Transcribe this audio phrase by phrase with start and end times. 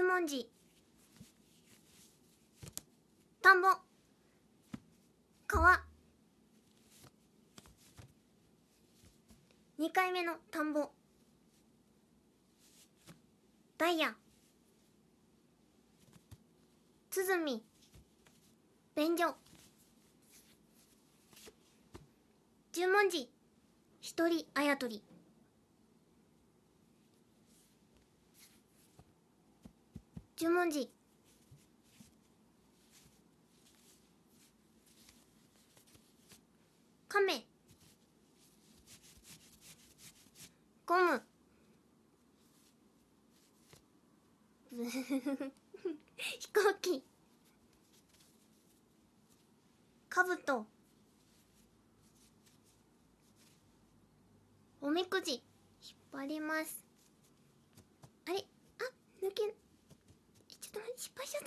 [0.00, 0.48] 十文字。
[3.42, 3.68] 田んぼ。
[5.46, 5.82] 川。
[9.78, 10.88] 2回目の田んぼ。
[13.76, 14.14] ダイヤ。
[17.10, 17.62] 鼓。
[18.96, 19.34] 便所。
[22.72, 23.28] 十文字。
[24.00, 25.02] 一人あやとり。
[30.40, 30.90] 十文字。
[37.08, 37.46] 亀。
[40.86, 41.22] ゴム。
[46.16, 47.04] 飛行機。
[50.08, 50.66] かぶと
[54.80, 55.34] おみくじ。
[55.34, 55.42] 引っ
[56.12, 56.82] 張ります。
[58.24, 58.38] あれ？
[58.38, 58.46] あ？
[59.22, 59.54] 抜け
[60.72, 61.42] ちょっと待って失敗しちゃっ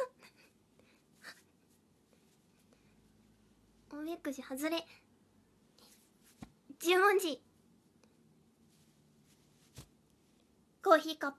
[3.89, 4.86] たおみくじ外れ。
[6.80, 7.42] 十文字。
[10.84, 11.38] コーヒーカップ。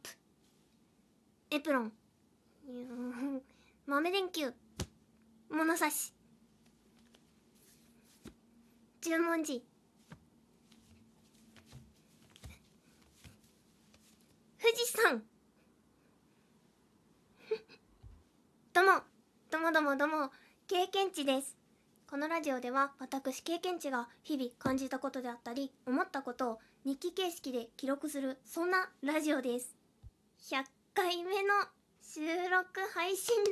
[1.51, 1.93] エプロン。
[3.87, 4.53] 豆電球。
[5.51, 6.15] 物差し。
[9.05, 9.63] 十文字
[14.59, 15.23] 富士山
[18.73, 20.31] どうもどうもどうも
[20.69, 21.57] 経験値です。
[22.09, 29.75] このラジオでは私経験値が日々感じたことであったり思ったことを日記形式で記録するそんなラジオです。
[30.49, 30.63] 100
[30.95, 31.55] 回目の
[32.01, 33.51] 収録配信だ。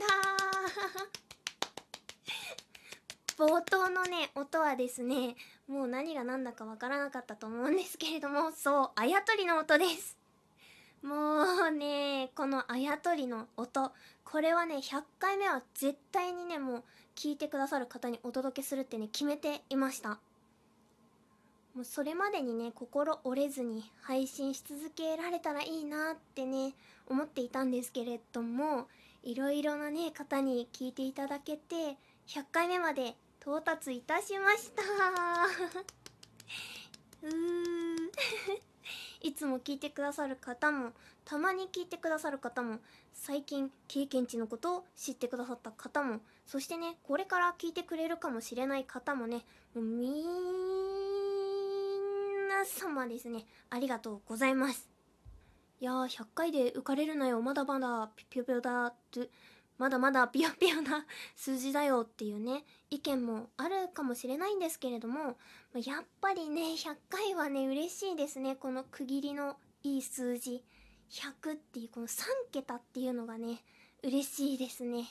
[3.45, 5.35] 冒頭のね音はですね
[5.67, 10.22] もう何が何だかわからなかったと思うんですけれどもそうあやとりの音です。
[12.35, 13.93] このあやとりの音。
[14.25, 16.83] これはね100回目は絶対にねもう
[17.15, 20.19] 聞いてくださる方にお届けするってね決めていました。
[21.75, 26.75] もうそれまでにね心折れずに配信し続けられたらいいなってね
[27.07, 28.89] 思っていたんですけれども
[29.23, 31.97] いろいろなね方に聞いていただけて
[32.29, 34.83] 100回目まで到達いたしました。
[37.25, 38.72] うー。
[39.33, 40.91] いつも聞いてくださる方も
[41.25, 42.81] たまに聞いてくださる方も
[43.15, 50.23] 最近経験値のことを知ってくださった方もそしてねこれから聞いてくれるかもしれない方もねもうみん
[52.47, 53.47] な様ですね。
[53.71, 54.91] ありがとうございます。
[55.81, 57.41] いやー100回で浮かれるなよ。
[57.41, 59.31] まだまだピピョピョだって。
[59.83, 61.05] まだまだピヨピヨな
[61.35, 65.37] 数字だよっていうね意見もあるかもしれないんですけれども
[65.75, 70.63] やっぱりね100回はね嬉しいですねこの区切りのいい数字。
[71.11, 72.23] 100っていうこの3
[72.53, 73.61] 桁っていうのがね
[74.05, 75.09] 嬉しいですね。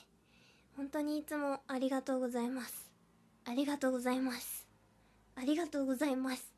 [0.78, 2.90] 本当にいつもありがとうございます。
[3.46, 4.68] ありがとうございます。
[5.36, 6.52] ありがとうございます。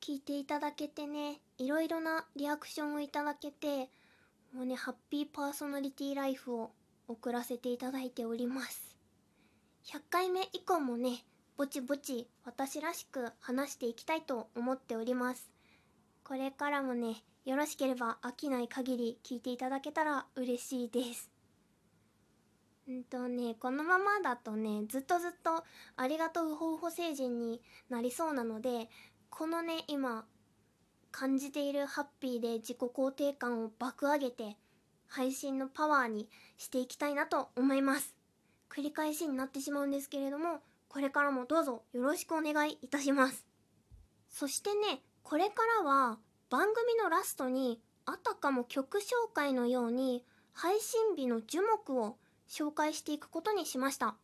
[0.00, 3.90] 聞いていただけてねいろいろなリアクションをいただけて
[4.52, 6.70] もうねハッピーパーソナリティライフを
[7.08, 8.96] 送らせていただいております。
[9.86, 11.24] 100回目以降もね
[11.56, 15.50] ぼちぼち私らしく話していきたいと思っております。
[16.24, 21.30] これからもねよろしければ飽きない限り聞いていただけたら嬉しいです。
[22.88, 25.64] うんとねこのままだとねずっとずっと
[25.96, 28.88] ありがとうほうほ星人になりそうなので
[29.30, 30.24] このね今
[31.10, 34.56] 感じているハッピーで自己肯定感を爆上げて
[35.08, 38.14] 配信のパワーにしていきたいなと思います。
[38.70, 43.46] 繰り返しになってしまうんですけれどもこれからもどうぞよろしくお願いいたします。
[44.28, 46.18] そしてねこれからは
[46.50, 49.02] 番組のラストにあたかも曲紹
[49.34, 52.16] 介のように配信日の樹木を
[52.48, 54.16] 紹介していくことにしました。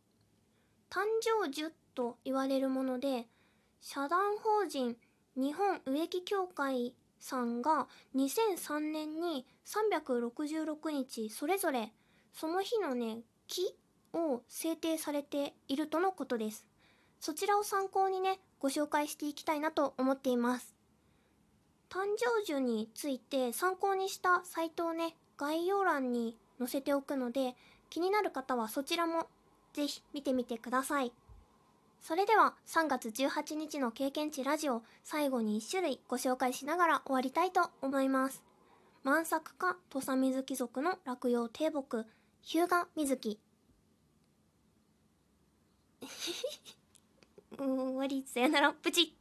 [0.89, 3.27] 誕生樹と言われるもので
[3.81, 4.95] 社団法人
[5.35, 11.93] 日本植木協会さんが2003年に366日それぞれ
[12.33, 13.73] その日のね木
[14.13, 16.65] を制定されているとのことです。
[17.21, 20.75] そちらを参考にねご紹介していきたいなと思っています。
[21.89, 27.55] 誕生樹について参考にしたサイトをね概要欄に載せておくので
[27.89, 29.27] 気になる方はそちらも
[29.71, 31.13] ぜひ見てみてください。
[32.03, 38.43] それでは3月18日の経験値ラジオ最後に1種類ご紹介しながら終わりたいと思います。
[39.03, 42.05] 満作家土佐水貴族の落葉低木
[42.41, 42.67] 日向
[42.97, 43.39] 水木
[47.57, 48.25] 終わり。
[48.27, 48.73] さよなら。
[48.73, 49.15] プチ